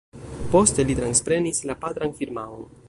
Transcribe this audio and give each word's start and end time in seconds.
Poste 0.55 0.85
li 0.87 0.95
transprenis 1.01 1.63
la 1.73 1.79
patran 1.87 2.21
firmaon. 2.23 2.69